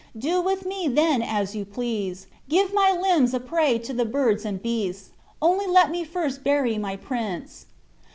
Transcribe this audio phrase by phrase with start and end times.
[0.17, 2.25] Do with me then as you please.
[2.49, 5.11] Give my limbs a prey to the birds and beasts;
[5.43, 7.67] only let me first bury my prince."